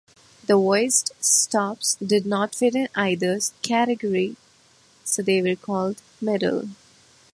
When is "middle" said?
6.19-6.69